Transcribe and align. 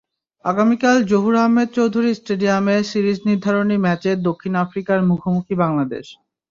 আগামীকাল 0.45 0.97
জহুর 1.11 1.35
আহমেদ 1.37 1.69
চৌধুরী 1.77 2.11
স্টেডিয়ামে 2.15 2.75
সিরিজ 2.91 3.19
নির্ধারণী 3.27 3.77
ম্যাচে 3.85 4.11
দক্ষিণ 4.27 4.53
আফ্রিকার 4.63 4.99
মুখোমুখি 5.09 5.53
বাংলাদেশ। 5.63 6.05